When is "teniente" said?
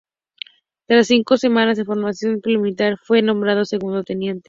4.03-4.39